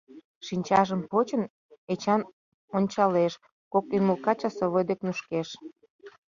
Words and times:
Шинчажым 0.45 1.01
почын, 1.11 1.43
Эчан 1.93 2.21
ончалеш: 2.77 3.33
кок 3.71 3.85
ӱмылка 3.95 4.33
часовой 4.39 4.83
дек 4.89 4.99
нушкеш... 5.05 5.49